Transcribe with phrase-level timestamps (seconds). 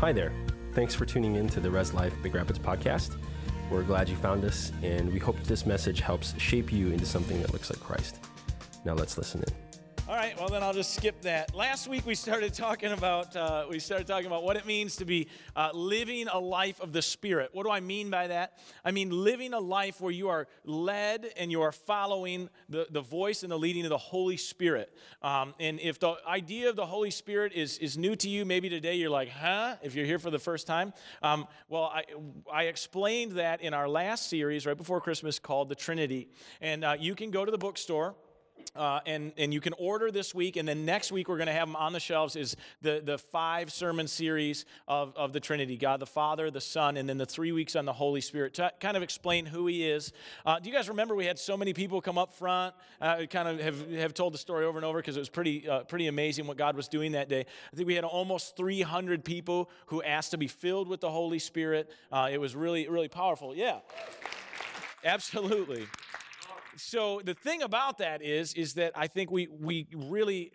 [0.00, 0.32] Hi there.
[0.74, 3.16] Thanks for tuning in to the Res Life Big Rapids podcast.
[3.68, 7.42] We're glad you found us, and we hope this message helps shape you into something
[7.42, 8.20] that looks like Christ.
[8.84, 9.67] Now let's listen in.
[10.08, 11.54] All right, well then I'll just skip that.
[11.54, 15.04] Last week we started talking about uh, we started talking about what it means to
[15.04, 17.50] be uh, living a life of the Spirit.
[17.52, 18.54] What do I mean by that?
[18.82, 23.02] I mean living a life where you are led and you are following the, the
[23.02, 24.96] voice and the leading of the Holy Spirit.
[25.20, 28.70] Um, and if the idea of the Holy Spirit is is new to you, maybe
[28.70, 29.76] today you're like, huh?
[29.82, 32.04] If you're here for the first time, um, well I
[32.50, 36.30] I explained that in our last series right before Christmas called the Trinity,
[36.62, 38.14] and uh, you can go to the bookstore
[38.76, 41.52] uh, and, and you can order this week, and then next week we're going to
[41.52, 45.76] have them on the shelves is the, the five sermon series of, of the Trinity
[45.76, 48.72] God the Father, the Son, and then the three weeks on the Holy Spirit to
[48.80, 50.12] kind of explain who He is.
[50.44, 52.74] Uh, do you guys remember we had so many people come up front?
[53.00, 55.68] Uh, kind of have, have told the story over and over because it was pretty,
[55.68, 57.40] uh, pretty amazing what God was doing that day.
[57.72, 61.38] I think we had almost 300 people who asked to be filled with the Holy
[61.38, 61.90] Spirit.
[62.12, 63.54] Uh, it was really, really powerful.
[63.54, 63.78] Yeah.
[65.04, 65.86] Absolutely
[66.78, 70.52] so the thing about that is is that I think we we really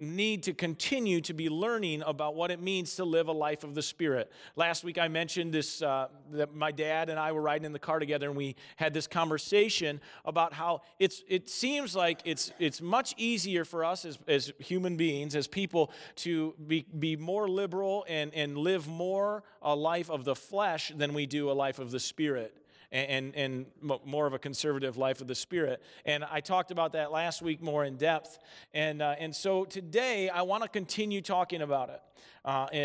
[0.00, 3.74] need to continue to be learning about what it means to live a life of
[3.74, 4.30] the spirit.
[4.56, 7.78] Last week i mentioned this uh, that my dad and i were riding in the
[7.78, 12.80] car together and we had this conversation about how it's it seems like it's it's
[12.80, 18.04] much easier for us as, as human beings as people to be, be more liberal
[18.08, 21.90] and and live more a life of the flesh than we do a life of
[21.90, 22.54] the spirit
[22.92, 23.66] and, and,
[24.04, 25.82] more of a conservative life of the Spirit.
[26.04, 28.38] And I talked about that last week more in depth.
[28.72, 32.02] And, uh, and so today I want to continue talking about it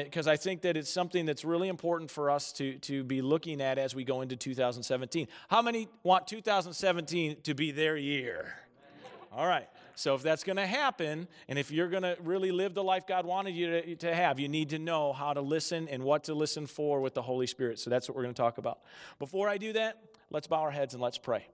[0.06, 3.22] because uh, I think that it's something that's really important for us to, to be
[3.22, 5.28] looking at as we go into 2017.
[5.48, 8.56] How many want 2017 to be their year?
[9.32, 9.68] All right.
[9.96, 13.06] So, if that's going to happen, and if you're going to really live the life
[13.06, 16.24] God wanted you to, to, have, you need to know how to listen and what
[16.26, 17.80] to listen for with the Holy Spirit.
[17.80, 18.80] So, that's what we're going to talk about.
[19.20, 19.98] Before I do that,
[20.32, 21.46] let's bow our heads and let's pray.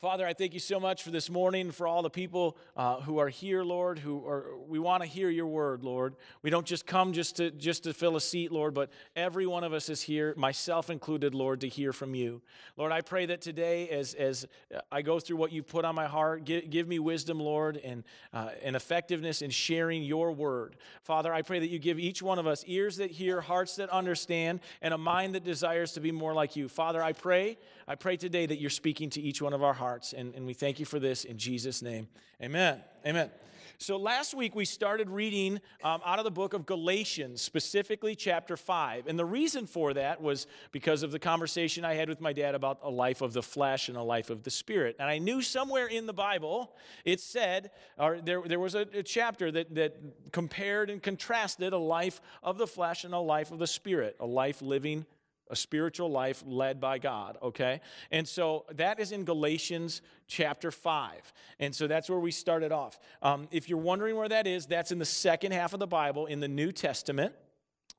[0.00, 3.18] Father, I thank you so much for this morning, for all the people uh, who
[3.18, 6.14] are here, Lord, who are, we want to hear your word, Lord.
[6.40, 9.64] We don't just come just to, just to fill a seat, Lord, but every one
[9.64, 12.42] of us is here, myself included, Lord, to hear from you.
[12.76, 14.46] Lord, I pray that today, as, as
[14.92, 18.04] I go through what you've put on my heart, give, give me wisdom, Lord, and,
[18.32, 20.76] uh, and effectiveness in sharing your word.
[21.02, 23.90] Father, I pray that you give each one of us ears that hear, hearts that
[23.90, 26.68] understand, and a mind that desires to be more like you.
[26.68, 27.58] Father, I pray,
[27.90, 30.12] I pray today that you're speaking to each one of our hearts.
[30.12, 32.06] And, and we thank you for this in Jesus' name.
[32.42, 32.82] Amen.
[33.06, 33.30] Amen.
[33.78, 38.58] So last week we started reading um, out of the book of Galatians, specifically chapter
[38.58, 39.06] 5.
[39.06, 42.54] And the reason for that was because of the conversation I had with my dad
[42.54, 44.96] about a life of the flesh and a life of the spirit.
[44.98, 46.74] And I knew somewhere in the Bible
[47.06, 49.96] it said, or there, there was a, a chapter that, that
[50.30, 54.26] compared and contrasted a life of the flesh and a life of the spirit, a
[54.26, 55.06] life living
[55.50, 57.80] a spiritual life led by God, okay?
[58.10, 61.32] And so that is in Galatians chapter 5.
[61.58, 62.98] And so that's where we started off.
[63.22, 66.26] Um, if you're wondering where that is, that's in the second half of the Bible
[66.26, 67.34] in the New Testament.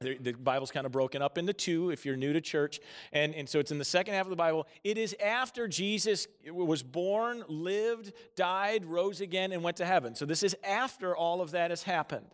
[0.01, 2.79] The, Bible's kind of broken up into two if you're new to church.
[3.11, 4.65] And, and so it's in the second half of the Bible.
[4.81, 10.15] It is after Jesus was born, lived, died, rose again, and went to heaven.
[10.15, 12.27] So this is after all of that has happened.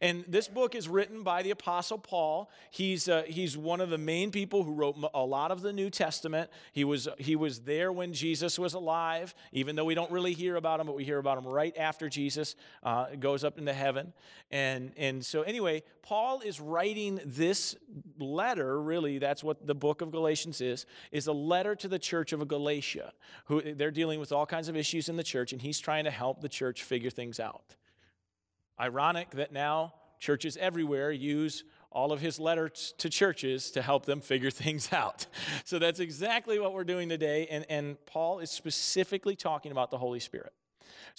[0.00, 2.50] And this book is written by the Apostle Paul.
[2.70, 5.90] He's, uh, he's one of the main people who wrote a lot of the New
[5.90, 6.48] Testament.
[6.72, 10.56] He was, he was there when Jesus was alive, even though we don't really hear
[10.56, 14.14] about him, but we hear about him right after Jesus uh, goes up into heaven.
[14.50, 17.74] And, and so, anyway, Paul is writing this
[18.18, 22.32] letter, really, that's what the book of Galatians is, is a letter to the church
[22.32, 23.12] of Galatia.
[23.46, 26.10] Who, they're dealing with all kinds of issues in the church, and he's trying to
[26.10, 27.76] help the church figure things out.
[28.78, 34.20] Ironic that now churches everywhere use all of his letters to churches to help them
[34.20, 35.26] figure things out.
[35.64, 37.46] So that's exactly what we're doing today.
[37.50, 40.52] And, and Paul is specifically talking about the Holy Spirit.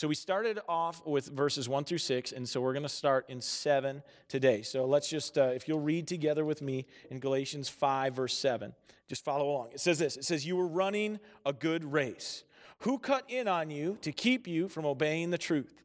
[0.01, 3.29] So we started off with verses 1 through 6, and so we're going to start
[3.29, 4.63] in 7 today.
[4.63, 8.73] So let's just, uh, if you'll read together with me in Galatians 5, verse 7,
[9.07, 9.73] just follow along.
[9.73, 12.45] It says this It says, You were running a good race.
[12.79, 15.83] Who cut in on you to keep you from obeying the truth?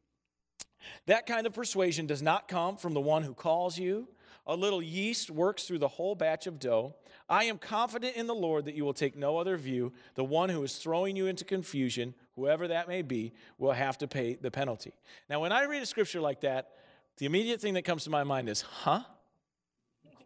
[1.05, 4.07] That kind of persuasion does not come from the one who calls you.
[4.47, 6.95] A little yeast works through the whole batch of dough.
[7.29, 9.91] I am confident in the Lord that you will take no other view.
[10.15, 14.07] The one who is throwing you into confusion, whoever that may be, will have to
[14.07, 14.93] pay the penalty.
[15.29, 16.69] Now, when I read a scripture like that,
[17.17, 19.01] the immediate thing that comes to my mind is, huh?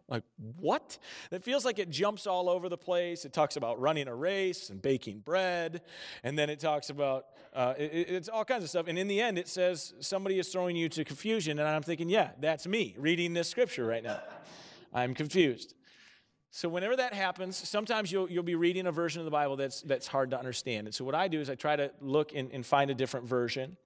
[0.08, 0.24] Like,
[0.60, 0.98] what?
[1.30, 3.24] It feels like it jumps all over the place.
[3.24, 5.80] It talks about running a race and baking bread.
[6.22, 8.88] And then it talks about, uh, it, it's all kinds of stuff.
[8.88, 11.58] And in the end, it says somebody is throwing you to confusion.
[11.58, 14.20] And I'm thinking, yeah, that's me reading this scripture right now.
[14.92, 15.74] I'm confused.
[16.54, 19.80] So whenever that happens, sometimes you'll, you'll be reading a version of the Bible that's,
[19.80, 20.86] that's hard to understand.
[20.86, 23.26] And so what I do is I try to look and, and find a different
[23.26, 23.78] version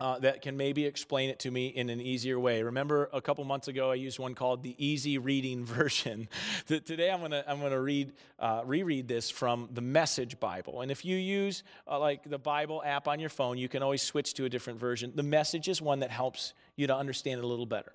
[0.00, 2.64] uh, that can maybe explain it to me in an easier way.
[2.64, 6.28] Remember a couple months ago I used one called the easy reading version.
[6.66, 10.80] Today I'm gonna I'm gonna read uh, reread this from the Message Bible.
[10.80, 14.02] And if you use uh, like the Bible app on your phone, you can always
[14.02, 15.12] switch to a different version.
[15.14, 17.92] The Message is one that helps you to understand it a little better.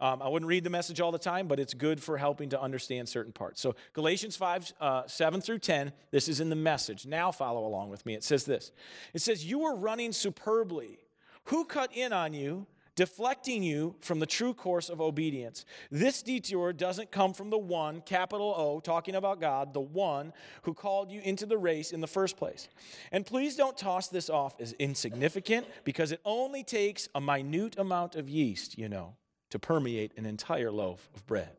[0.00, 2.60] Um, I wouldn't read the message all the time, but it's good for helping to
[2.60, 3.60] understand certain parts.
[3.60, 7.06] So, Galatians 5, uh, 7 through 10, this is in the message.
[7.06, 8.14] Now, follow along with me.
[8.14, 8.72] It says this
[9.12, 10.98] It says, You were running superbly.
[11.44, 15.64] Who cut in on you, deflecting you from the true course of obedience?
[15.90, 20.32] This detour doesn't come from the one, capital O, talking about God, the one
[20.62, 22.68] who called you into the race in the first place.
[23.10, 28.16] And please don't toss this off as insignificant because it only takes a minute amount
[28.16, 29.14] of yeast, you know
[29.50, 31.50] to permeate an entire loaf of bread.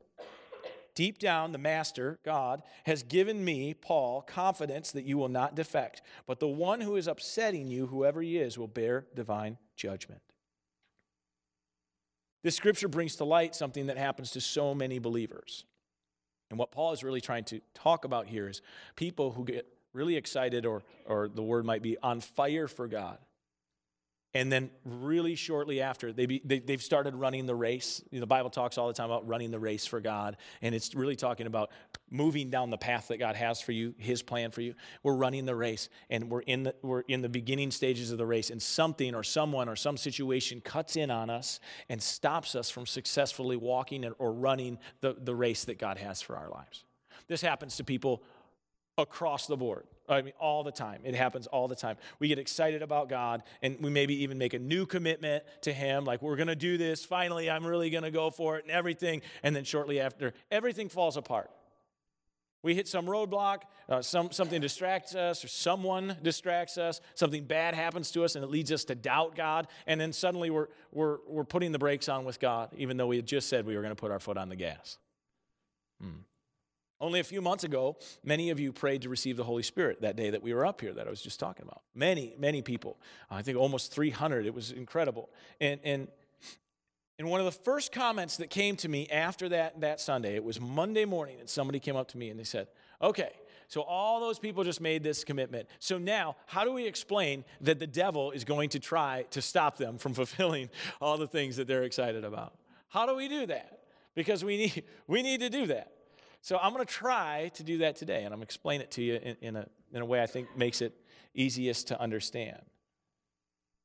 [0.94, 6.02] Deep down, the Master, God, has given me, Paul, confidence that you will not defect,
[6.28, 10.22] but the one who is upsetting you, whoever he is, will bear divine judgment.
[12.44, 15.66] This scripture brings to light something that happens to so many believers.
[16.50, 18.62] And what Paul is really trying to talk about here is
[18.96, 23.18] people who get really excited, or, or the word might be on fire for God
[24.33, 28.01] and then, really shortly after, they, be, they, have started running the race.
[28.12, 30.74] You know, the Bible talks all the time about running the race for God, and
[30.74, 31.72] it's really talking about
[32.10, 34.74] moving down the path that God has for you, His plan for you.
[35.04, 38.25] We're running the race, and we're in the, we're in the beginning stages of the
[38.25, 42.69] race, and something or someone or some situation cuts in on us and stops us
[42.69, 46.86] from successfully walking or running the, the race that God has for our lives.
[47.28, 48.24] This happens to people
[48.98, 49.86] across the board.
[50.12, 51.02] I mean, all the time.
[51.04, 51.98] It happens all the time.
[52.19, 56.06] We get excited about God and we maybe even make a new commitment to Him,
[56.06, 57.06] like, we're going to do this.
[57.06, 59.22] Finally, I'm really going to go for it and everything.
[59.44, 61.50] And then shortly after, everything falls apart.
[62.63, 67.74] We hit some roadblock, uh, some, something distracts us, or someone distracts us, something bad
[67.74, 69.68] happens to us, and it leads us to doubt God.
[69.88, 73.16] And then suddenly we're, we're, we're putting the brakes on with God, even though we
[73.16, 75.00] had just said we were going to put our foot on the gas.
[76.00, 76.19] Hmm.
[77.01, 80.15] Only a few months ago, many of you prayed to receive the Holy Spirit that
[80.15, 81.81] day that we were up here that I was just talking about.
[81.95, 83.00] Many, many people.
[83.31, 84.45] I think almost 300.
[84.45, 85.31] It was incredible.
[85.59, 86.07] And, and,
[87.18, 90.44] and one of the first comments that came to me after that, that Sunday, it
[90.44, 92.68] was Monday morning, and somebody came up to me and they said,
[93.01, 93.31] Okay,
[93.68, 95.68] so all those people just made this commitment.
[95.80, 99.77] So now, how do we explain that the devil is going to try to stop
[99.77, 100.69] them from fulfilling
[101.00, 102.54] all the things that they're excited about?
[102.89, 103.80] How do we do that?
[104.13, 105.94] Because we need, we need to do that.
[106.42, 108.92] So I'm going to try to do that today, and I'm going to explain it
[108.92, 110.94] to you in, in, a, in a way I think makes it
[111.34, 112.62] easiest to understand.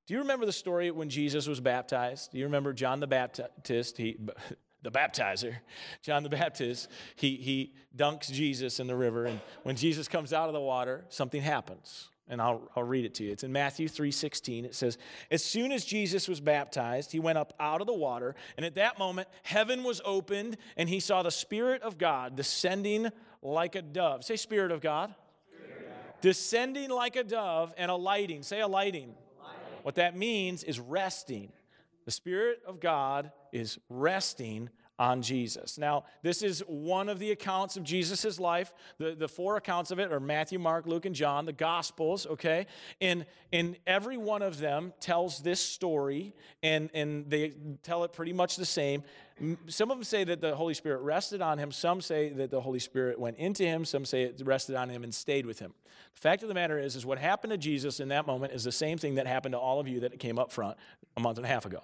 [0.07, 2.33] Do you remember the story when Jesus was baptized?
[2.33, 3.99] Do you remember John the Baptist?
[3.99, 4.19] He,
[4.83, 5.57] the baptizer,
[6.03, 10.49] John the Baptist, he, he dunks Jesus in the river, and when Jesus comes out
[10.49, 13.33] of the water, something happens and I'll, I'll read it to you.
[13.33, 14.65] It's in Matthew 3:16.
[14.65, 14.99] It says,
[15.31, 18.75] "As soon as Jesus was baptized, he went up out of the water, and at
[18.75, 23.11] that moment heaven was opened, and he saw the Spirit of God descending
[23.43, 25.15] like a dove." Say Spirit of God.
[26.21, 28.43] Descending like a dove and alighting.
[28.43, 29.15] Say alighting.
[29.83, 31.53] What that means is resting.
[32.07, 35.77] The Spirit of God is resting on Jesus.
[35.79, 38.73] Now, this is one of the accounts of Jesus' life.
[38.99, 42.67] The, the four accounts of it are Matthew, Mark, Luke, and John, the Gospels, okay?
[43.01, 48.33] And, and every one of them tells this story, and, and they tell it pretty
[48.33, 49.03] much the same.
[49.67, 51.71] Some of them say that the Holy Spirit rested on him.
[51.71, 53.85] Some say that the Holy Spirit went into him.
[53.85, 55.75] Some say it rested on him and stayed with him.
[56.15, 58.65] The fact of the matter is, is what happened to Jesus in that moment is
[58.65, 60.79] the same thing that happened to all of you that came up front
[61.19, 61.83] a month and a half ago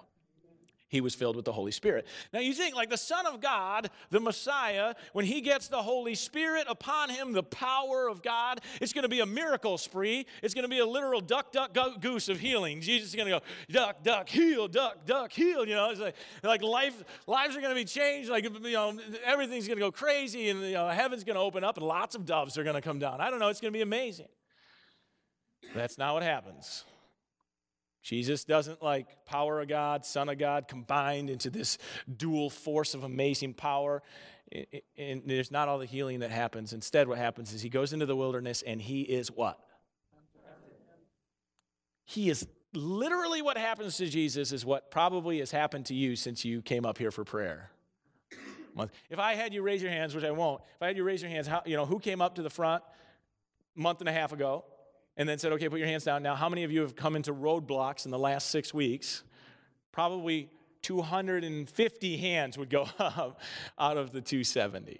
[0.93, 2.05] he was filled with the Holy Spirit.
[2.31, 6.13] Now, you think, like the Son of God, the Messiah, when he gets the Holy
[6.13, 10.27] Spirit upon him, the power of God, it's going to be a miracle spree.
[10.43, 12.79] It's going to be a literal duck, duck, go, goose of healing.
[12.79, 15.67] Jesus is going to go, duck, duck, heal, duck, duck, heal.
[15.67, 18.29] You know, it's like, like life, lives are going to be changed.
[18.29, 18.95] Like, you know,
[19.25, 22.13] everything's going to go crazy, and, you know, heaven's going to open up, and lots
[22.13, 23.19] of doves are going to come down.
[23.19, 24.27] I don't know, it's going to be amazing.
[25.73, 26.83] That's not what happens.
[28.03, 31.77] Jesus doesn't like power of God, Son of God combined into this
[32.15, 34.03] dual force of amazing power.
[34.97, 36.73] And there's not all the healing that happens.
[36.73, 39.57] Instead, what happens is he goes into the wilderness and he is what?
[42.05, 46.43] He is literally what happens to Jesus is what probably has happened to you since
[46.43, 47.71] you came up here for prayer.
[49.09, 51.21] If I had you raise your hands, which I won't, if I had you raise
[51.21, 52.83] your hands, how, you know, who came up to the front
[53.77, 54.65] a month and a half ago?
[55.17, 56.23] And then said, okay, put your hands down.
[56.23, 59.23] Now, how many of you have come into roadblocks in the last six weeks?
[59.91, 60.49] Probably
[60.81, 63.39] 250 hands would go up
[63.77, 64.99] out of the 270.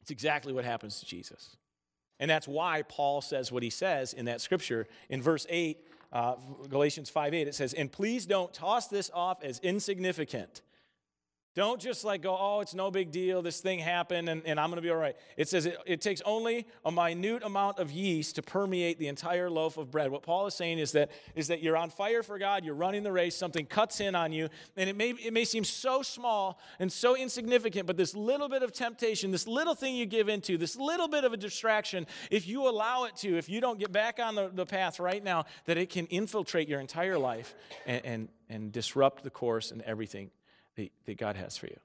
[0.00, 1.56] It's exactly what happens to Jesus.
[2.18, 4.86] And that's why Paul says what he says in that scripture.
[5.08, 5.78] In verse 8,
[6.12, 6.34] uh,
[6.68, 10.62] Galatians 5 8, it says, And please don't toss this off as insignificant
[11.54, 13.42] don't just like go, oh, it's no big deal.
[13.42, 15.16] This thing happened and, and I'm going to be all right.
[15.36, 19.50] It says it, it takes only a minute amount of yeast to permeate the entire
[19.50, 20.10] loaf of bread.
[20.10, 23.02] What Paul is saying is that, is that you're on fire for God, you're running
[23.02, 26.58] the race, something cuts in on you, and it may, it may seem so small
[26.78, 30.56] and so insignificant, but this little bit of temptation, this little thing you give into,
[30.56, 33.92] this little bit of a distraction, if you allow it to, if you don't get
[33.92, 37.54] back on the, the path right now, that it can infiltrate your entire life
[37.86, 40.30] and, and, and disrupt the course and everything
[40.76, 41.78] that, that God has for you.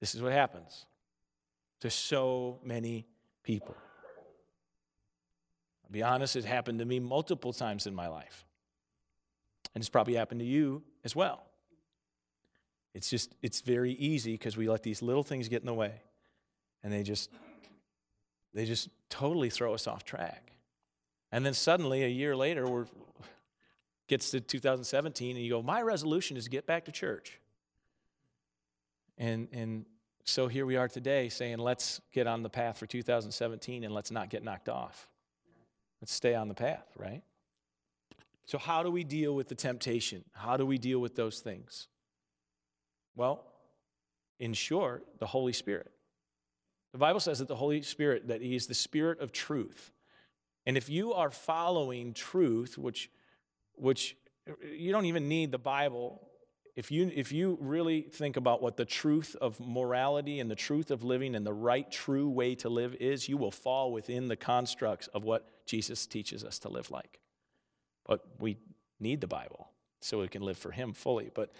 [0.00, 0.86] This is what happens
[1.80, 3.06] to so many
[3.42, 3.76] people.
[5.84, 8.44] I'll be honest, it happened to me multiple times in my life.
[9.74, 11.44] And it's probably happened to you as well.
[12.94, 16.02] It's just, it's very easy because we let these little things get in the way.
[16.82, 17.30] And they just,
[18.52, 20.52] they just totally throw us off track.
[21.30, 22.86] And then suddenly, a year later, we're,
[24.08, 27.40] gets to 2017, and you go, My resolution is to get back to church.
[29.18, 29.86] And, and
[30.24, 34.10] so here we are today saying, let's get on the path for 2017 and let's
[34.10, 35.08] not get knocked off.
[36.00, 37.22] Let's stay on the path, right?
[38.44, 40.24] So, how do we deal with the temptation?
[40.32, 41.86] How do we deal with those things?
[43.14, 43.44] Well,
[44.40, 45.92] in short, the Holy Spirit.
[46.92, 49.92] The Bible says that the Holy Spirit, that He is the Spirit of truth.
[50.66, 53.10] And if you are following truth, which,
[53.74, 54.16] which
[54.76, 56.28] you don't even need the Bible
[56.74, 60.90] if you, if you really think about what the truth of morality and the truth
[60.90, 64.36] of living and the right, true way to live is, you will fall within the
[64.36, 67.20] constructs of what Jesus teaches us to live like.
[68.06, 68.56] But we
[69.00, 69.68] need the Bible
[70.00, 71.30] so we can live for Him fully.
[71.34, 71.52] But,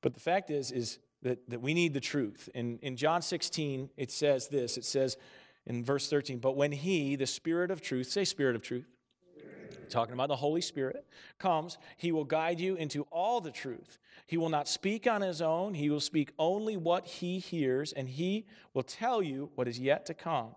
[0.00, 2.48] but the fact is, is that, that we need the truth.
[2.54, 5.18] In, in John 16, it says this it says
[5.66, 8.86] in verse 13, But when He, the Spirit of truth, say Spirit of truth,
[9.90, 11.06] talking about the Holy Spirit,
[11.38, 13.98] comes, he will guide you into all the truth.
[14.26, 18.08] He will not speak on his own, he will speak only what he hears, and
[18.08, 20.54] he will tell you what is yet to come.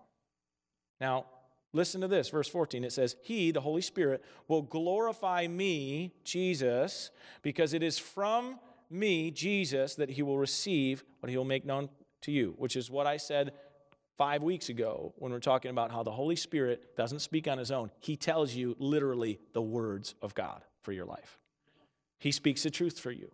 [1.00, 1.26] Now,
[1.72, 2.84] listen to this, verse 14.
[2.84, 7.10] It says, He, the Holy Spirit, will glorify me, Jesus,
[7.42, 8.58] because it is from
[8.90, 11.88] me, Jesus, that he will receive what he will make known
[12.22, 13.52] to you, which is what I said
[14.18, 17.56] five weeks ago when we are talking about how the Holy Spirit doesn't speak on
[17.56, 17.90] his own.
[18.00, 21.38] He tells you literally the words of God for your life.
[22.18, 23.30] He speaks the truth for you.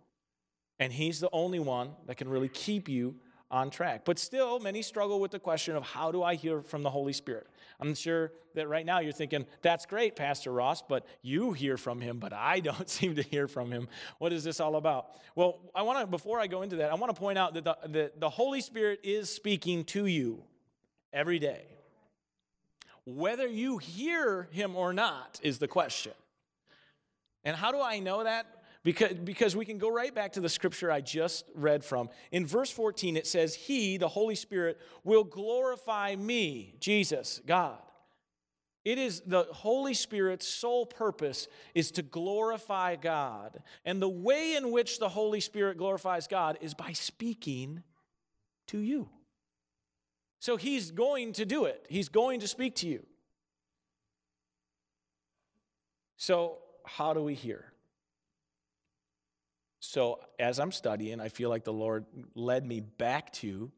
[0.79, 3.15] And he's the only one that can really keep you
[3.49, 4.03] on track.
[4.05, 7.13] But still, many struggle with the question of how do I hear from the Holy
[7.13, 7.47] Spirit?
[7.79, 12.01] I'm sure that right now you're thinking, that's great, Pastor Ross, but you hear from
[12.01, 13.87] him, but I don't seem to hear from him.
[14.19, 15.11] What is this all about?
[15.35, 17.63] Well, I want to, before I go into that, I want to point out that
[17.63, 20.43] the, the, the Holy Spirit is speaking to you
[21.15, 21.65] every day.
[23.05, 26.13] Whether you hear him or not is the question.
[27.43, 28.45] And how do I know that?
[28.83, 32.09] Because, because we can go right back to the scripture I just read from.
[32.31, 37.79] In verse 14, it says, He, the Holy Spirit, will glorify me, Jesus, God.
[38.83, 43.63] It is the Holy Spirit's sole purpose is to glorify God.
[43.83, 47.81] And the way in which the Holy Spirit glorifies God is by speaking
[48.67, 49.09] to you.
[50.45, 53.03] So he's going to do it, he's going to speak to you.
[56.17, 57.65] So, how do we hear?
[59.79, 63.71] So, as I'm studying, I feel like the Lord led me back to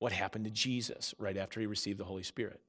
[0.00, 2.60] what happened to Jesus right after he received the Holy Spirit.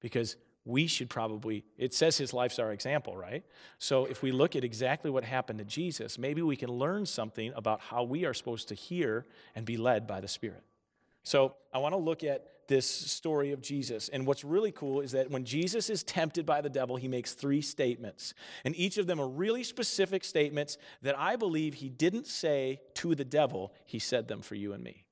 [0.00, 3.44] Because we should probably, it says his life's our example, right?
[3.76, 7.52] So, if we look at exactly what happened to Jesus, maybe we can learn something
[7.54, 10.64] about how we are supposed to hear and be led by the Spirit.
[11.24, 14.08] So, I want to look at this story of Jesus.
[14.08, 17.34] And what's really cool is that when Jesus is tempted by the devil, he makes
[17.34, 18.34] three statements.
[18.64, 23.14] And each of them are really specific statements that I believe he didn't say to
[23.14, 25.04] the devil, he said them for you and me.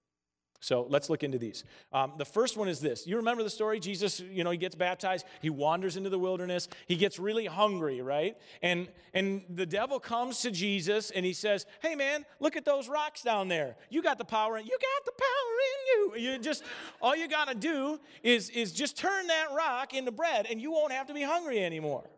[0.63, 1.65] So let's look into these.
[1.93, 3.05] Um, the first one is this.
[3.05, 3.81] You remember the story?
[3.81, 5.27] Jesus, you know, he gets baptized.
[5.41, 6.69] He wanders into the wilderness.
[6.87, 8.37] He gets really hungry, right?
[8.63, 12.89] And and the devil comes to Jesus and he says, "Hey, man, look at those
[12.89, 13.75] rocks down there.
[13.91, 14.57] You got the power.
[14.57, 16.31] You got the power in you.
[16.31, 16.63] You just
[17.01, 20.71] all you got to do is is just turn that rock into bread, and you
[20.71, 22.09] won't have to be hungry anymore.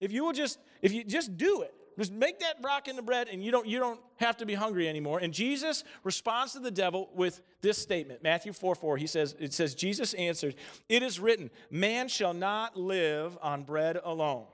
[0.00, 3.28] If you will just if you just do it." Just make that rock into bread
[3.28, 5.18] and you don't, you don't have to be hungry anymore.
[5.18, 8.96] And Jesus responds to the devil with this statement Matthew 4 4.
[8.96, 10.54] He says, It says, Jesus answered,
[10.88, 14.46] It is written, man shall not live on bread alone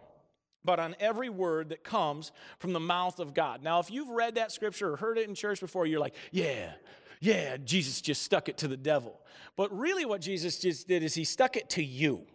[0.64, 3.62] but on every word that comes from the mouth of God.
[3.62, 6.72] Now, if you've read that scripture or heard it in church before, you're like, yeah,
[7.20, 9.18] yeah, Jesus just stuck it to the devil.
[9.56, 12.26] But really, what Jesus just did is he stuck it to you.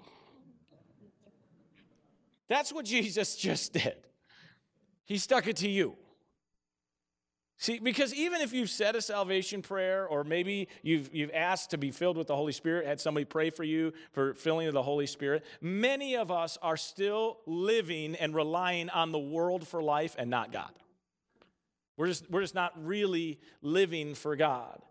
[2.47, 3.95] That's what Jesus just did.
[5.05, 5.95] He stuck it to you.
[7.57, 11.77] See, because even if you've said a salvation prayer, or maybe you've, you've asked to
[11.77, 14.83] be filled with the Holy Spirit, had somebody pray for you for filling of the
[14.83, 20.15] Holy Spirit, many of us are still living and relying on the world for life
[20.17, 20.71] and not God.
[21.95, 24.81] We're just, we're just not really living for God.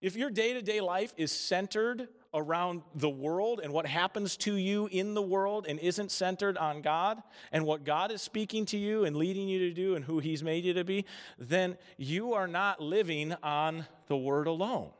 [0.00, 4.54] If your day to day life is centered around the world and what happens to
[4.54, 8.78] you in the world and isn't centered on God and what God is speaking to
[8.78, 11.04] you and leading you to do and who He's made you to be,
[11.38, 14.90] then you are not living on the Word alone.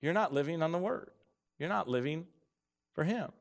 [0.00, 1.10] You're not living on the Word.
[1.58, 2.26] You're not living
[2.92, 3.32] for Him.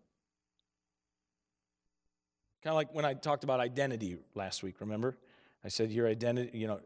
[2.63, 5.17] Kind of like when I talked about identity last week, remember?
[5.63, 6.79] I said your identity, you know,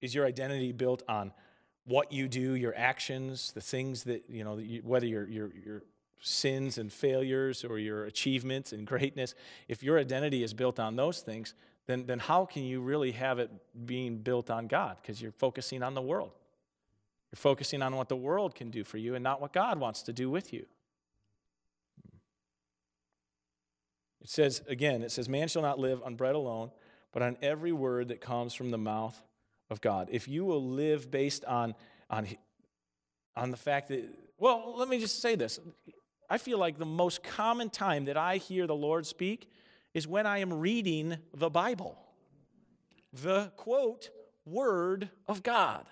[0.00, 1.32] is your identity built on
[1.86, 5.82] what you do, your actions, the things that, you know, whether your, your, your
[6.20, 9.34] sins and failures or your achievements and greatness,
[9.68, 11.54] if your identity is built on those things,
[11.86, 13.50] then, then how can you really have it
[13.84, 14.96] being built on God?
[15.02, 16.32] Because you're focusing on the world.
[17.30, 20.02] You're focusing on what the world can do for you and not what God wants
[20.02, 20.64] to do with you.
[24.22, 26.70] It says, again, it says, Man shall not live on bread alone,
[27.12, 29.20] but on every word that comes from the mouth
[29.70, 31.74] of God, if you will live based on,
[32.10, 32.26] on,
[33.36, 34.04] on the fact that,
[34.38, 35.58] well, let me just say this.
[36.28, 39.50] I feel like the most common time that I hear the Lord speak
[39.92, 41.96] is when I am reading the Bible.
[43.12, 44.10] The quote,
[44.44, 45.86] Word of God.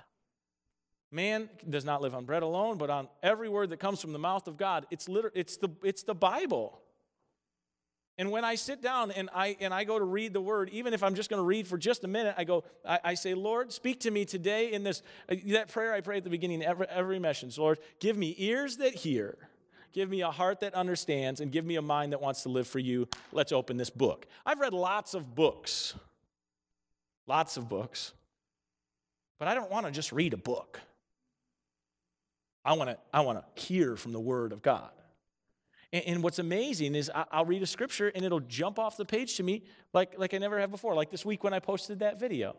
[1.11, 4.19] Man does not live on bread alone, but on every word that comes from the
[4.19, 4.87] mouth of God.
[4.91, 6.82] It's, liter- it's, the, it's the Bible.
[8.19, 10.93] And when I sit down and I, and I go to read the word, even
[10.93, 13.33] if I'm just going to read for just a minute, I go, I, I, say,
[13.35, 16.63] Lord, speak to me today in this, uh, that prayer I pray at the beginning,
[16.63, 17.57] every, every message.
[17.57, 19.39] Lord, give me ears that hear,
[19.93, 22.67] give me a heart that understands, and give me a mind that wants to live
[22.67, 23.09] for you.
[23.33, 24.27] Let's open this book.
[24.45, 25.95] I've read lots of books,
[27.27, 28.13] lots of books,
[29.39, 30.79] but I don't want to just read a book.
[32.63, 34.91] I want to I want to hear from the word of God.
[35.93, 39.05] And, and what's amazing is I, will read a scripture and it'll jump off the
[39.05, 40.95] page to me like, like I never have before.
[40.95, 42.57] Like this week when I posted that video.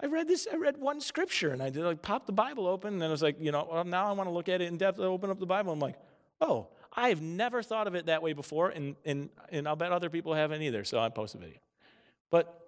[0.00, 2.94] I read this, I read one scripture and I did like pop the Bible open
[2.94, 4.76] and I was like, you know, well, now I want to look at it in
[4.76, 5.00] depth.
[5.00, 5.72] I open up the Bible.
[5.72, 5.96] I'm like,
[6.40, 9.92] oh, I have never thought of it that way before, and, and, and I'll bet
[9.92, 10.84] other people haven't either.
[10.84, 11.58] So I post a video.
[12.30, 12.60] But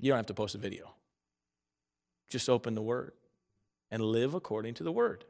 [0.00, 0.94] you don't have to post a video.
[2.28, 3.12] Just open the Word
[3.90, 5.24] and live according to the Word.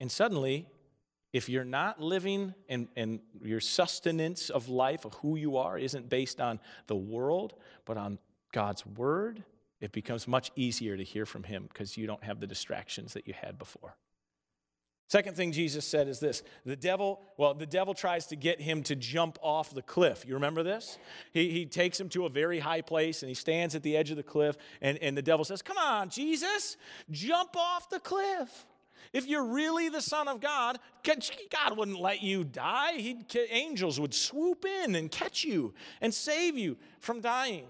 [0.00, 0.68] And suddenly,
[1.32, 6.08] if you're not living and, and your sustenance of life, of who you are, isn't
[6.08, 8.18] based on the world, but on
[8.52, 9.42] God's word,
[9.80, 13.26] it becomes much easier to hear from Him because you don't have the distractions that
[13.26, 13.96] you had before.
[15.12, 18.82] Second thing Jesus said is this the devil, well, the devil tries to get him
[18.84, 20.24] to jump off the cliff.
[20.26, 20.96] You remember this?
[21.34, 24.10] He, he takes him to a very high place and he stands at the edge
[24.10, 26.78] of the cliff, and, and the devil says, Come on, Jesus,
[27.10, 28.66] jump off the cliff.
[29.12, 32.94] If you're really the Son of God, God wouldn't let you die.
[32.94, 37.66] He'd, angels would swoop in and catch you and save you from dying.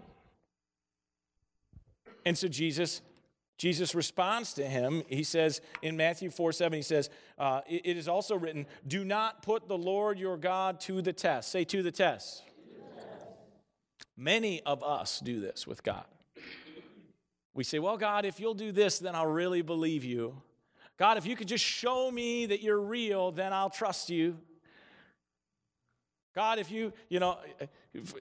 [2.25, 3.03] And so Jesus,
[3.59, 5.03] Jesus responds to him.
[5.09, 9.05] He says in Matthew 4 7, he says, uh, it, it is also written, Do
[9.05, 11.51] not put the Lord your God to the test.
[11.51, 12.43] Say, to the test.
[14.17, 16.05] Many of us do this with God.
[17.55, 20.41] We say, Well, God, if you'll do this, then I'll really believe you.
[21.03, 24.39] God, if you could just show me that you're real, then I'll trust you.
[26.33, 27.39] God, if you, you know,
[27.93, 28.15] if,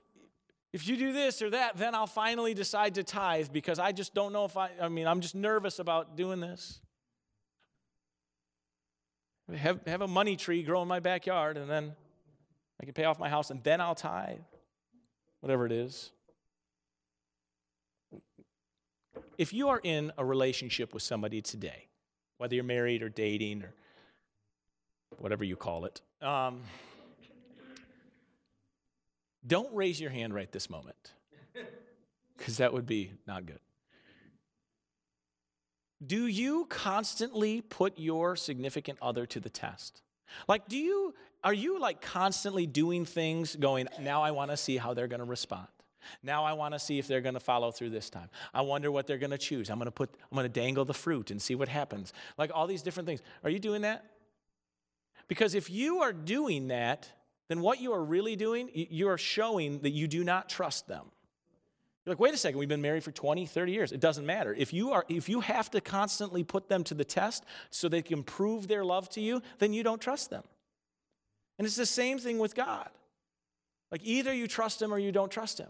[0.74, 4.16] if you do this or that, then I'll finally decide to tithe because I just
[4.16, 6.82] don't know if I, I mean, I'm just nervous about doing this.
[9.56, 11.94] Have, have a money tree grow in my backyard and then
[12.82, 14.40] I can pay off my house and then I'll tithe.
[15.42, 16.10] Whatever it is.
[19.38, 21.91] If you are in a relationship with somebody today,
[22.42, 23.72] whether you're married or dating or
[25.20, 26.02] whatever you call it.
[26.24, 26.62] Um,
[29.46, 31.14] don't raise your hand right this moment,
[32.36, 33.60] because that would be not good.
[36.04, 40.02] Do you constantly put your significant other to the test?
[40.48, 44.78] Like, do you, are you like constantly doing things going, now I want to see
[44.78, 45.68] how they're going to respond?
[46.24, 48.30] Now I want to see if they're going to follow through this time.
[48.54, 49.70] I wonder what they're going to choose.
[49.70, 52.14] I'm going to put I'm going to dangle the fruit and see what happens.
[52.38, 53.22] Like all these different things.
[53.44, 54.06] Are you doing that?
[55.28, 57.10] Because if you are doing that,
[57.48, 61.06] then what you are really doing, you are showing that you do not trust them.
[62.06, 63.92] You're like, wait a second, we've been married for 20, 30 years.
[63.92, 64.56] It doesn't matter.
[64.58, 68.02] If you, are, if you have to constantly put them to the test so they
[68.02, 70.44] can prove their love to you, then you don't trust them.
[71.60, 72.90] And it's the same thing with God.
[73.92, 75.70] Like either you trust him or you don't trust him.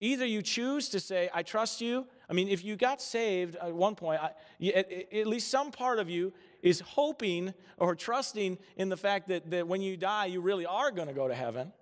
[0.00, 2.06] Either you choose to say, I trust you.
[2.28, 4.32] I mean, if you got saved at one point, I,
[4.74, 6.32] at, at, least some part of you
[6.62, 10.90] is hoping or trusting in the fact that, that when you die, you really are
[10.90, 11.72] going to go to heaven.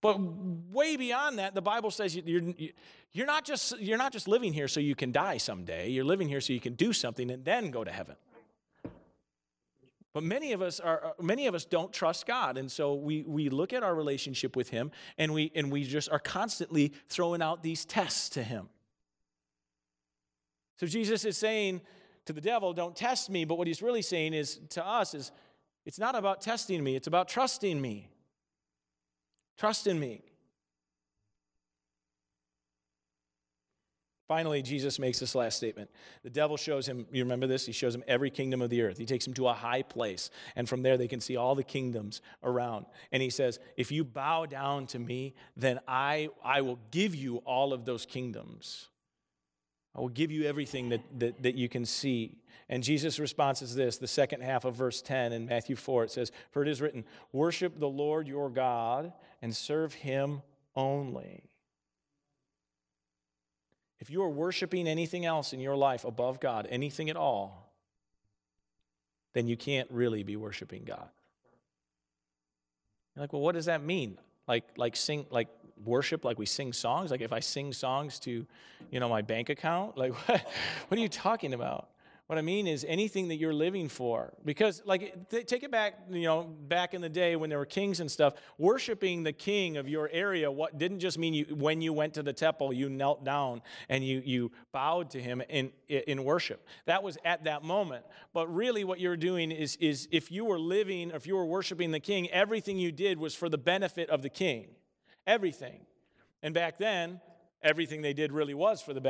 [0.00, 2.42] But way beyond that, the Bible says you're,
[3.12, 5.88] you're, not just, you're not just living here so you can die someday.
[5.90, 8.16] You're living here so you can do something and then go to heaven.
[10.14, 12.56] But many of us are uh, many of us don't trust God.
[12.56, 16.10] And so we, we look at our relationship with Him and we and we just
[16.10, 18.68] are constantly throwing out these tests to Him.
[20.78, 21.82] So Jesus is saying
[22.26, 25.32] to the devil, Don't test me, but what he's really saying is to us is
[25.84, 28.08] it's not about testing me, it's about trusting me.
[29.58, 30.22] Trust in me.
[34.26, 35.90] Finally, Jesus makes this last statement.
[36.22, 37.66] The devil shows him, you remember this?
[37.66, 38.96] He shows him every kingdom of the earth.
[38.96, 41.62] He takes him to a high place, and from there they can see all the
[41.62, 42.86] kingdoms around.
[43.12, 47.38] And he says, If you bow down to me, then I, I will give you
[47.38, 48.88] all of those kingdoms.
[49.94, 52.38] I will give you everything that, that, that you can see.
[52.68, 56.04] And Jesus' response is this the second half of verse 10 in Matthew 4.
[56.04, 60.40] It says, For it is written, Worship the Lord your God and serve him
[60.74, 61.44] only.
[64.04, 67.72] If you are worshiping anything else in your life above God, anything at all,
[69.32, 71.08] then you can't really be worshiping God.
[73.16, 74.18] You're like, well, what does that mean?
[74.46, 75.48] Like, like sing, like
[75.82, 77.10] worship, like we sing songs?
[77.10, 78.46] Like if I sing songs to,
[78.90, 79.96] you know, my bank account?
[79.96, 80.46] Like, what,
[80.88, 81.88] what are you talking about?
[82.26, 84.32] What I mean is anything that you're living for.
[84.46, 88.00] Because, like, take it back, you know, back in the day when there were kings
[88.00, 91.92] and stuff, worshiping the king of your area what didn't just mean you, when you
[91.92, 93.60] went to the temple, you knelt down
[93.90, 96.66] and you, you bowed to him in, in worship.
[96.86, 98.06] That was at that moment.
[98.32, 101.90] But really, what you're doing is, is if you were living, if you were worshiping
[101.90, 104.68] the king, everything you did was for the benefit of the king.
[105.26, 105.84] Everything.
[106.42, 107.20] And back then,
[107.64, 109.00] everything they did really was for the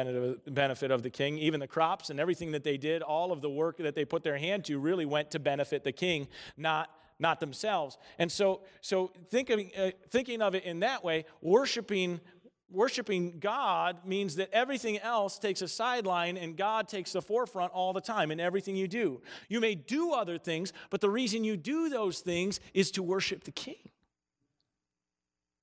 [0.46, 1.36] benefit of the king.
[1.38, 4.22] Even the crops and everything that they did, all of the work that they put
[4.22, 6.88] their hand to really went to benefit the king, not
[7.18, 7.96] not themselves.
[8.18, 12.20] And so, so thinking, uh, thinking of it in that way, worshiping,
[12.68, 17.92] worshiping God means that everything else takes a sideline and God takes the forefront all
[17.92, 19.20] the time in everything you do.
[19.48, 23.44] You may do other things, but the reason you do those things is to worship
[23.44, 23.76] the King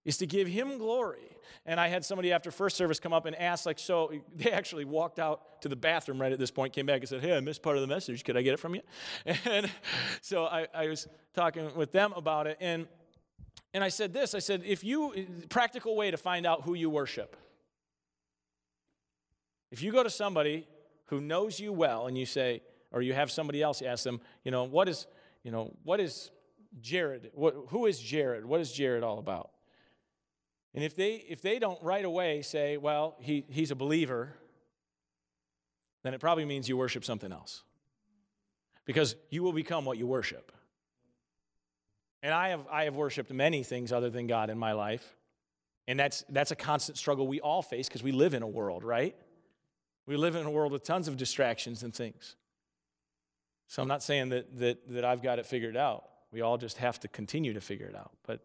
[0.06, 1.38] is to give him glory.
[1.66, 4.86] And I had somebody after first service come up and ask, like, so they actually
[4.86, 7.40] walked out to the bathroom right at this point, came back and said, Hey, I
[7.40, 8.24] missed part of the message.
[8.24, 8.82] Could I get it from you?
[9.46, 9.70] And
[10.22, 12.58] so I, I was talking with them about it.
[12.60, 12.88] And,
[13.74, 15.14] and I said this I said, if you,
[15.50, 17.38] practical way to find out who you worship.
[19.72, 20.68] If you go to somebody
[21.06, 22.62] who knows you well and you say,
[22.92, 25.08] or you have somebody else ask them, you know, what is,
[25.44, 26.32] you know, what is
[26.82, 27.32] Jared?
[27.34, 28.46] What, who is Jared?
[28.46, 29.51] What is Jared all about?
[30.74, 34.34] And if they, if they don't right away say, well, he, he's a believer,
[36.04, 37.64] then it probably means you worship something else.
[38.86, 40.52] Because you will become what you worship.
[42.24, 45.16] And I have, I have worshiped many things other than God in my life.
[45.88, 48.84] And that's, that's a constant struggle we all face because we live in a world,
[48.84, 49.16] right?
[50.06, 52.36] We live in a world with tons of distractions and things.
[53.68, 56.06] So I'm not saying that, that, that I've got it figured out.
[56.32, 58.12] We all just have to continue to figure it out.
[58.26, 58.42] But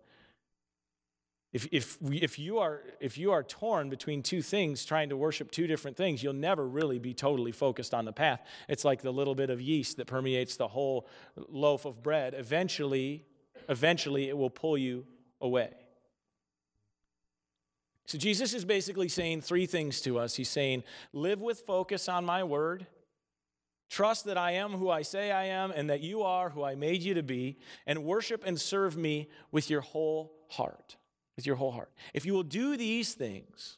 [1.52, 5.16] if, if, we, if, you are, if you are torn between two things, trying to
[5.16, 8.42] worship two different things, you'll never really be totally focused on the path.
[8.68, 11.09] It's like the little bit of yeast that permeates the whole
[11.48, 12.35] loaf of bread.
[12.37, 13.24] Eventually,
[13.68, 15.06] eventually it will pull you
[15.40, 15.70] away.
[18.06, 20.35] So Jesus is basically saying three things to us.
[20.35, 22.87] He's saying, live with focus on my word.
[23.88, 26.74] Trust that I am who I say I am and that you are who I
[26.74, 30.96] made you to be, and worship and serve me with your whole heart
[31.37, 31.90] with your whole heart.
[32.14, 33.77] If you will do these things,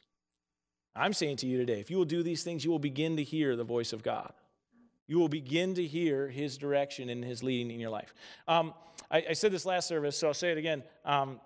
[0.95, 3.23] I'm saying to you today, if you will do these things, you will begin to
[3.23, 4.33] hear the voice of God.
[5.07, 8.13] You will begin to hear his direction and his leading in your life.
[8.47, 8.73] Um,
[9.09, 10.83] I, I, said this last service, so I'll say it again.
[11.03, 11.39] Um,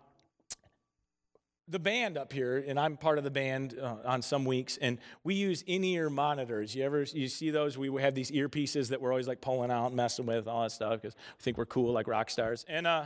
[1.69, 4.97] the band up here, and I'm part of the band uh, on some weeks, and
[5.23, 6.76] we use in-ear monitors.
[6.76, 7.78] You ever you see those?
[7.78, 10.73] We have these earpieces that we're always like pulling out and messing with all that
[10.73, 12.65] stuff because we think we're cool like rock stars.
[12.67, 13.06] And uh,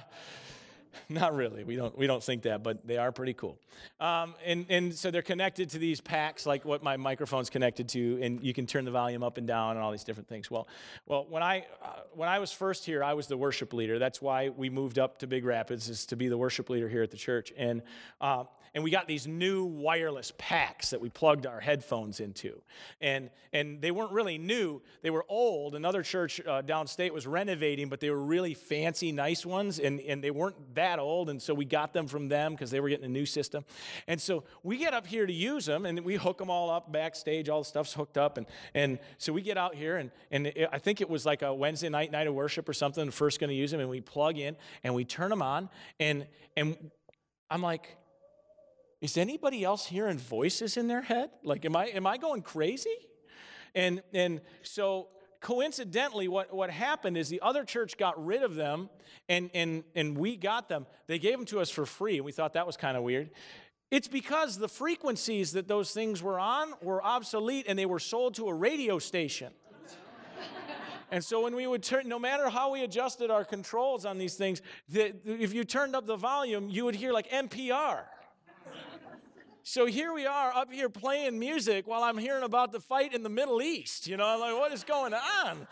[1.10, 1.64] Not really.
[1.64, 3.58] We don't we don't think that, but they are pretty cool.
[4.00, 8.20] Um, and and so they're connected to these packs, like what my microphone's connected to,
[8.22, 10.50] and you can turn the volume up and down and all these different things.
[10.50, 10.68] Well,
[11.06, 14.00] well, when I uh, when I was first here, I was the worship leader.
[14.00, 17.04] That's why we moved up to Big Rapids is to be the worship leader here
[17.04, 17.54] at the church.
[17.58, 17.82] And
[18.22, 18.46] uh,
[18.78, 22.62] and we got these new wireless packs that we plugged our headphones into.
[23.02, 25.74] And, and they weren't really new, they were old.
[25.74, 30.24] Another church uh, downstate was renovating, but they were really fancy, nice ones, and, and
[30.24, 31.30] they weren't that old.
[31.30, 33.66] And so we got them from them because they were getting a new system.
[34.08, 36.92] And so we get up here to use them, and we hook them all up
[36.92, 38.38] backstage, all the stuff's hooked up.
[38.38, 41.42] And, and so we get out here, and, and it, I think it was like
[41.42, 44.02] a Wednesday night, night of worship or something, first going to use them, and we
[44.02, 45.70] plug in and we turn them on,
[46.00, 46.78] and, and
[47.50, 47.98] I'm like,
[49.02, 51.30] is anybody else hearing voices in their head?
[51.44, 52.96] Like, am I, am I going crazy?
[53.76, 55.10] And, and so
[55.42, 58.90] coincidentally, what, what happened is the other church got rid of them
[59.30, 60.86] and, and, and we got them.
[61.08, 63.30] They gave them to us for free, and we thought that was kind of weird.
[63.90, 68.36] It's because the frequencies that those things were on were obsolete and they were sold
[68.36, 69.54] to a radio station.
[71.12, 74.36] and so when we would turn, no matter how we adjusted our controls on these
[74.36, 78.04] things, the, if you turned up the volume, you would hear like NPR.
[79.70, 83.22] So here we are up here playing music while I'm hearing about the fight in
[83.22, 84.08] the Middle East.
[84.08, 85.68] You know, I'm like, what is going on?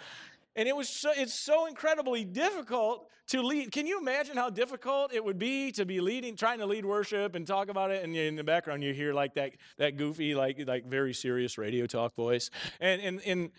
[0.58, 3.71] And it was so, it's so incredibly difficult to lead.
[3.71, 7.36] Can you imagine how difficult it would be to be leading, trying to lead worship
[7.36, 10.62] and talk about it, and in the background you hear like that that goofy, like
[10.67, 12.49] like very serious radio talk voice,
[12.81, 13.49] and and and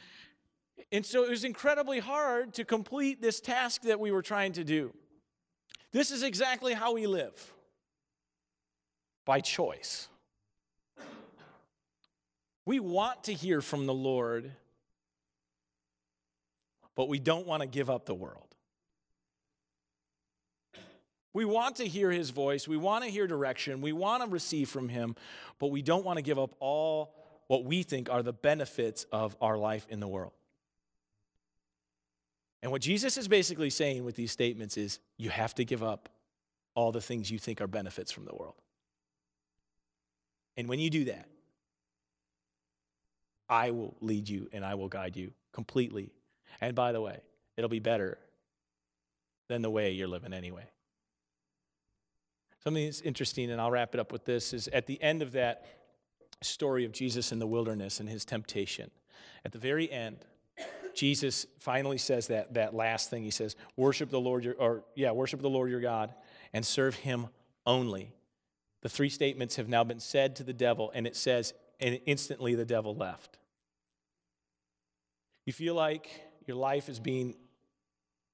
[0.92, 4.64] and so it was incredibly hard to complete this task that we were trying to
[4.64, 4.92] do.
[5.92, 7.54] This is exactly how we live
[9.24, 10.08] by choice.
[12.66, 14.50] We want to hear from the Lord,
[16.96, 18.42] but we don't want to give up the world.
[21.32, 22.66] We want to hear his voice.
[22.66, 23.82] We want to hear direction.
[23.82, 25.14] We want to receive from him,
[25.58, 27.14] but we don't want to give up all
[27.46, 30.32] what we think are the benefits of our life in the world.
[32.62, 36.08] And what Jesus is basically saying with these statements is you have to give up
[36.74, 38.56] all the things you think are benefits from the world.
[40.56, 41.28] And when you do that,
[43.48, 46.12] I will lead you and I will guide you completely.
[46.60, 47.20] And by the way,
[47.56, 48.18] it'll be better
[49.48, 50.64] than the way you're living anyway.
[52.64, 55.32] Something that's interesting, and I'll wrap it up with this, is at the end of
[55.32, 55.64] that
[56.42, 58.90] story of Jesus in the wilderness and his temptation,
[59.44, 60.18] at the very end,
[60.94, 63.22] Jesus finally says that, that last thing.
[63.22, 66.12] He says, Worship the Lord, your, or yeah, worship the Lord your God
[66.52, 67.28] and serve him
[67.66, 68.12] only.
[68.82, 72.54] The three statements have now been said to the devil, and it says, and instantly
[72.54, 73.38] the devil left.
[75.44, 76.08] You feel like
[76.46, 77.34] your life is being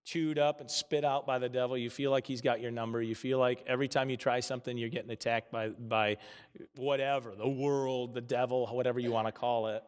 [0.05, 1.77] chewed up and spit out by the devil.
[1.77, 3.01] You feel like he's got your number.
[3.01, 6.17] You feel like every time you try something, you're getting attacked by, by
[6.77, 9.83] whatever the world, the devil, whatever you want to call it.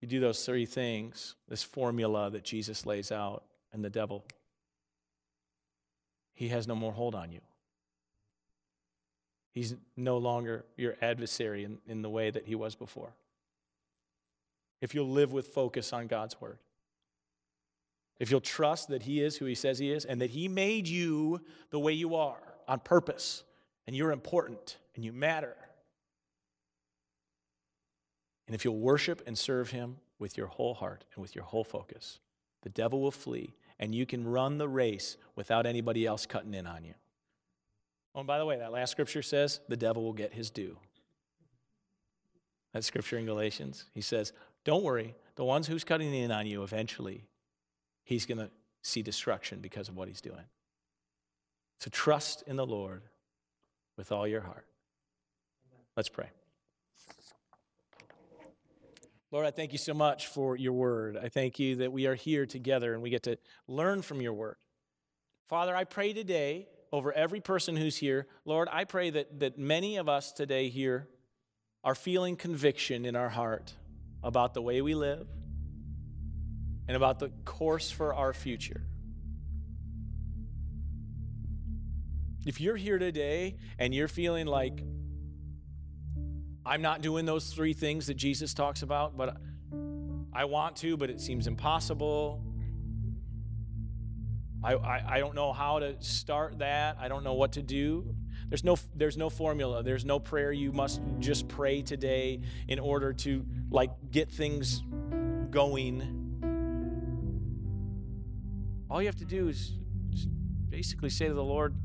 [0.00, 4.24] You do those three things, this formula that Jesus lays out, and the devil,
[6.34, 7.40] he has no more hold on you.
[9.54, 13.14] He's no longer your adversary in, in the way that he was before.
[14.80, 16.58] If you'll live with focus on God's word,
[18.18, 20.88] if you'll trust that he is who he says he is and that he made
[20.88, 21.40] you
[21.70, 23.44] the way you are on purpose,
[23.86, 25.56] and you're important and you matter.
[28.46, 31.64] And if you'll worship and serve him with your whole heart and with your whole
[31.64, 32.20] focus,
[32.62, 36.66] the devil will flee and you can run the race without anybody else cutting in
[36.66, 36.94] on you.
[38.14, 40.76] Oh, and by the way, that last scripture says the devil will get his due.
[42.72, 43.86] That scripture in Galatians.
[43.92, 44.32] He says,
[44.64, 47.24] Don't worry, the ones who's cutting in on you eventually,
[48.04, 48.50] he's going to
[48.82, 50.44] see destruction because of what he's doing.
[51.80, 53.02] So trust in the Lord
[53.96, 54.66] with all your heart.
[55.96, 56.30] Let's pray.
[59.30, 61.16] Lord, I thank you so much for your word.
[61.16, 64.32] I thank you that we are here together and we get to learn from your
[64.32, 64.56] word.
[65.48, 68.28] Father, I pray today over every person who's here.
[68.44, 71.08] Lord, I pray that, that many of us today here
[71.82, 73.74] are feeling conviction in our heart
[74.22, 75.26] about the way we live
[76.86, 78.80] and about the course for our future.
[82.46, 84.80] If you're here today and you're feeling like,
[86.64, 89.36] I'm not doing those three things that Jesus talks about, but
[90.32, 92.40] I want to, but it seems impossible.
[94.64, 96.96] I, I, I don't know how to start that.
[96.98, 98.14] I don't know what to do.
[98.48, 99.82] There's no, there's no formula.
[99.82, 104.82] There's no prayer you must just pray today in order to like get things
[105.50, 106.20] going.
[108.90, 109.72] All you have to do is
[110.70, 111.76] basically say to the Lord,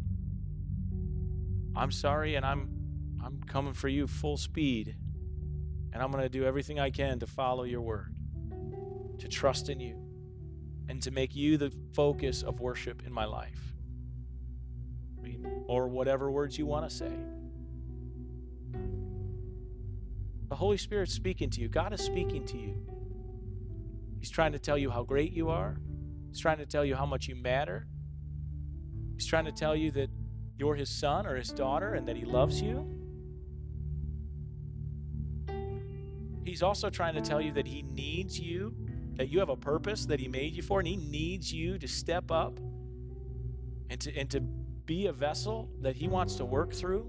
[1.75, 2.69] I'm sorry and I'm
[3.23, 4.95] I'm coming for you full speed.
[5.91, 8.15] And I'm going to do everything I can to follow your word,
[9.17, 9.97] to trust in you,
[10.89, 13.75] and to make you the focus of worship in my life.
[15.67, 17.11] Or whatever words you want to say.
[20.49, 21.69] The Holy Spirit's speaking to you.
[21.69, 22.75] God is speaking to you.
[24.17, 25.77] He's trying to tell you how great you are.
[26.29, 27.85] He's trying to tell you how much you matter.
[29.13, 30.09] He's trying to tell you that
[30.57, 32.95] you're his son or his daughter and that he loves you.
[36.43, 38.73] He's also trying to tell you that he needs you,
[39.19, 41.89] that you have a purpose that he made you for, and he needs you to
[41.89, 42.57] step up
[43.89, 47.05] and to, and to be a vessel that he wants to work through.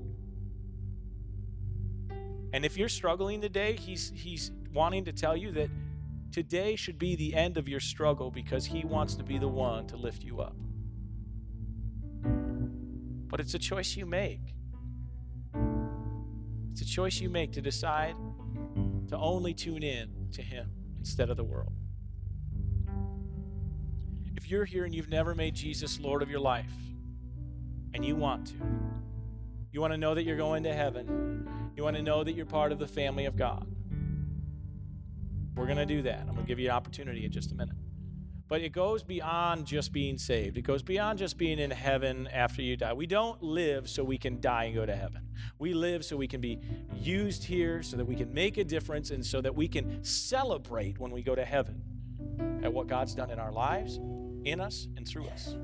[2.53, 5.71] And if you're struggling today, he's, he's wanting to tell you that
[6.33, 9.87] today should be the end of your struggle because he wants to be the one
[9.87, 10.57] to lift you up.
[13.29, 14.57] But it's a choice you make.
[16.73, 18.17] It's a choice you make to decide
[19.11, 21.73] to only tune in to Him instead of the world.
[24.37, 26.73] If you're here and you've never made Jesus Lord of your life,
[27.95, 28.55] and you want to,
[29.73, 32.47] you want to know that you're going to heaven, you want to know that you're
[32.47, 33.67] part of the family of God,
[35.57, 36.21] we're going to do that.
[36.21, 37.77] I'm going to give you an opportunity in just a minute.
[38.49, 40.59] But it goes beyond just being saved.
[40.59, 42.93] It goes beyond just being in heaven after you die.
[42.93, 45.29] We don't live so we can die and go to heaven.
[45.61, 46.59] We live so we can be
[46.97, 50.99] used here, so that we can make a difference, and so that we can celebrate
[50.99, 51.83] when we go to heaven
[52.65, 54.01] at what God's done in our lives,
[54.45, 55.55] in us, and through us.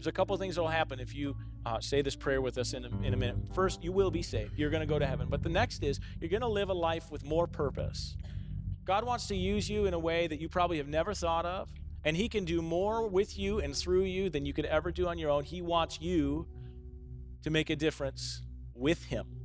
[0.00, 2.72] There's a couple things that will happen if you uh, say this prayer with us
[2.72, 3.36] in a, in a minute.
[3.52, 4.58] First, you will be saved.
[4.58, 5.28] You're going to go to heaven.
[5.28, 8.16] But the next is you're going to live a life with more purpose.
[8.84, 11.68] God wants to use you in a way that you probably have never thought of,
[12.04, 15.06] and He can do more with you and through you than you could ever do
[15.06, 15.44] on your own.
[15.44, 16.46] He wants you
[17.42, 18.42] to make a difference
[18.74, 19.39] with Him.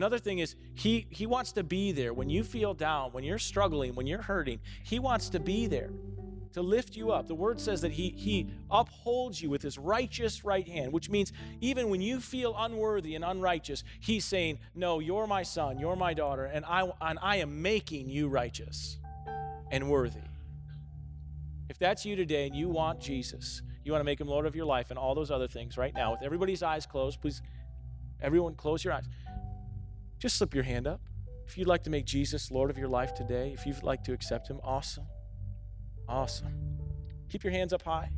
[0.00, 3.38] Another thing is, he, he wants to be there when you feel down, when you're
[3.38, 4.58] struggling, when you're hurting.
[4.82, 5.90] He wants to be there
[6.54, 7.28] to lift you up.
[7.28, 11.34] The word says that he, he upholds you with his righteous right hand, which means
[11.60, 16.14] even when you feel unworthy and unrighteous, he's saying, No, you're my son, you're my
[16.14, 18.96] daughter, and I, and I am making you righteous
[19.70, 20.22] and worthy.
[21.68, 24.56] If that's you today and you want Jesus, you want to make him Lord of
[24.56, 27.42] your life and all those other things right now, with everybody's eyes closed, please,
[28.22, 29.04] everyone close your eyes.
[30.20, 31.00] Just slip your hand up.
[31.46, 34.12] If you'd like to make Jesus Lord of your life today, if you'd like to
[34.12, 35.06] accept him, awesome.
[36.08, 36.78] Awesome.
[37.28, 38.10] Keep your hands up high.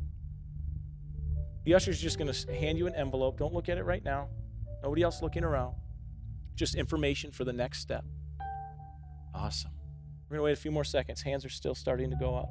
[1.63, 3.39] The usher's just going to hand you an envelope.
[3.39, 4.27] Don't look at it right now.
[4.83, 5.75] Nobody else looking around.
[6.55, 8.03] Just information for the next step.
[9.33, 9.71] Awesome.
[10.29, 11.21] We're going to wait a few more seconds.
[11.21, 12.49] Hands are still starting to go up.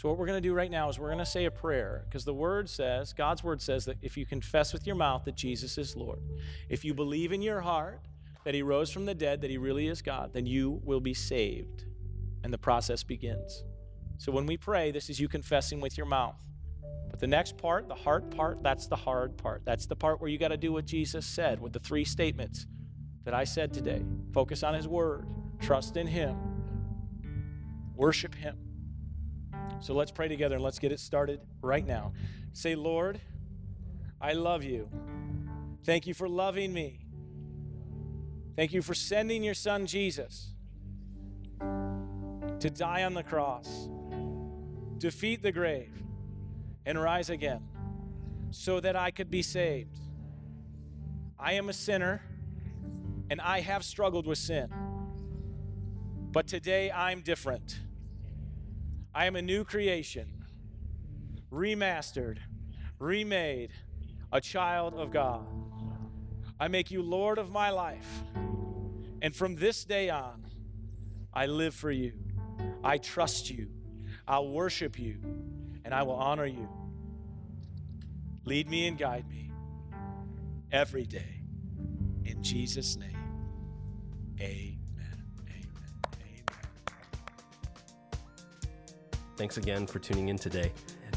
[0.00, 2.06] So, what we're going to do right now is we're going to say a prayer
[2.08, 5.34] because the word says, God's word says that if you confess with your mouth that
[5.34, 6.20] Jesus is Lord,
[6.70, 8.00] if you believe in your heart
[8.44, 11.12] that he rose from the dead, that he really is God, then you will be
[11.12, 11.84] saved.
[12.42, 13.62] And the process begins.
[14.16, 16.36] So, when we pray, this is you confessing with your mouth.
[17.10, 19.66] But the next part, the heart part, that's the hard part.
[19.66, 22.64] That's the part where you got to do what Jesus said with the three statements
[23.24, 25.26] that I said today focus on his word,
[25.60, 26.38] trust in him,
[27.94, 28.69] worship him.
[29.78, 32.12] So let's pray together and let's get it started right now.
[32.52, 33.20] Say, Lord,
[34.20, 34.88] I love you.
[35.84, 37.06] Thank you for loving me.
[38.56, 40.52] Thank you for sending your son Jesus
[41.60, 43.88] to die on the cross,
[44.98, 45.92] defeat the grave,
[46.84, 47.62] and rise again
[48.50, 49.98] so that I could be saved.
[51.38, 52.20] I am a sinner
[53.30, 54.68] and I have struggled with sin.
[56.32, 57.80] But today I'm different.
[59.14, 60.44] I am a new creation,
[61.52, 62.38] remastered,
[62.98, 63.70] remade,
[64.32, 65.46] a child of God.
[66.60, 68.22] I make you Lord of my life.
[69.22, 70.46] And from this day on,
[71.34, 72.12] I live for you.
[72.84, 73.68] I trust you.
[74.28, 75.18] I'll worship you.
[75.84, 76.68] And I will honor you.
[78.44, 79.50] Lead me and guide me
[80.70, 81.42] every day.
[82.24, 83.18] In Jesus' name,
[84.40, 84.79] amen.
[89.40, 90.70] Thanks again for tuning in today.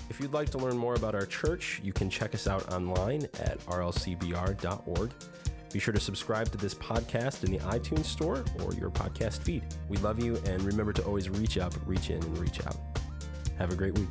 [0.10, 3.24] If you'd like to learn more about our church, you can check us out online
[3.42, 5.12] at rlcbr.org.
[5.74, 9.66] Be sure to subscribe to this podcast in the iTunes store or your podcast feed.
[9.90, 12.78] We love you and remember to always reach up, reach in, and reach out.
[13.58, 14.08] Have a great week.